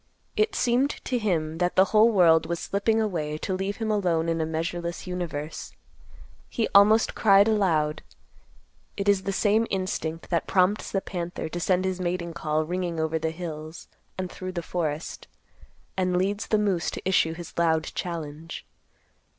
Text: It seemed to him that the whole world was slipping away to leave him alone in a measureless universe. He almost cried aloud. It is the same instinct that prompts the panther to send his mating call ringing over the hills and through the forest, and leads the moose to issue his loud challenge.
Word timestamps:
It 0.35 0.55
seemed 0.55 0.89
to 1.05 1.19
him 1.19 1.59
that 1.59 1.75
the 1.75 1.85
whole 1.93 2.11
world 2.11 2.47
was 2.47 2.59
slipping 2.59 2.99
away 2.99 3.37
to 3.37 3.53
leave 3.53 3.77
him 3.77 3.91
alone 3.91 4.29
in 4.29 4.41
a 4.41 4.47
measureless 4.47 5.05
universe. 5.05 5.73
He 6.49 6.67
almost 6.73 7.13
cried 7.13 7.47
aloud. 7.47 8.01
It 8.97 9.07
is 9.07 9.21
the 9.21 9.31
same 9.31 9.67
instinct 9.69 10.31
that 10.31 10.47
prompts 10.47 10.91
the 10.91 11.01
panther 11.01 11.47
to 11.49 11.59
send 11.59 11.85
his 11.85 12.01
mating 12.01 12.33
call 12.33 12.65
ringing 12.65 12.99
over 12.99 13.19
the 13.19 13.29
hills 13.29 13.87
and 14.17 14.31
through 14.31 14.53
the 14.53 14.63
forest, 14.63 15.27
and 15.95 16.17
leads 16.17 16.47
the 16.47 16.57
moose 16.57 16.89
to 16.89 17.07
issue 17.07 17.33
his 17.35 17.55
loud 17.55 17.83
challenge. 17.93 18.65